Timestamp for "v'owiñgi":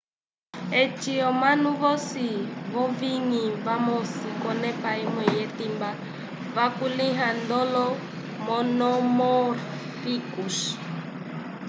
2.71-3.43